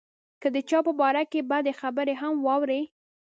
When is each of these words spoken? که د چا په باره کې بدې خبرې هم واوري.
که 0.41 0.47
د 0.55 0.57
چا 0.69 0.79
په 0.85 0.91
باره 0.99 1.23
کې 1.31 1.39
بدې 1.51 1.73
خبرې 1.81 2.13
هم 2.21 2.33
واوري. 2.45 2.81